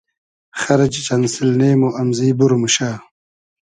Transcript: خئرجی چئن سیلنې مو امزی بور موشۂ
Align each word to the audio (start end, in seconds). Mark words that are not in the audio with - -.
خئرجی 0.61 1.01
چئن 1.07 1.21
سیلنې 1.33 1.71
مو 1.79 1.89
امزی 2.01 2.29
بور 2.37 2.51
موشۂ 2.61 2.91